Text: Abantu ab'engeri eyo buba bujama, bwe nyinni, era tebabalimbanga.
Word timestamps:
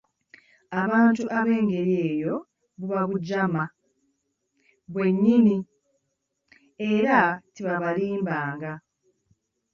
Abantu 0.83 1.23
ab'engeri 1.39 1.93
eyo 2.09 2.35
buba 2.79 3.01
bujama, 3.09 3.63
bwe 4.91 5.05
nyinni, 5.21 5.55
era 6.91 7.17
tebabalimbanga. 7.53 8.73